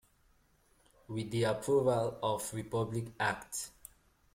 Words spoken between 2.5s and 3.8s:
Republic Act.